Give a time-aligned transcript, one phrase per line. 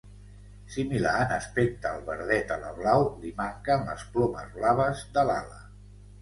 [0.75, 5.63] Similar en aspecte al verdet alablau, li manquen les plomes blaves de l'ala.